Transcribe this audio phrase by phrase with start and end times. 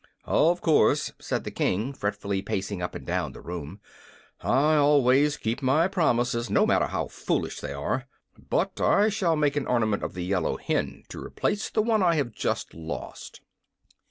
[0.25, 3.79] "Of course," said the King, fretfully pacing up and down the room.
[4.41, 8.07] "I always keep my promises, no matter how foolish they are.
[8.35, 12.15] But I shall make an ornament of the yellow hen to replace the one I
[12.15, 13.41] have just lost."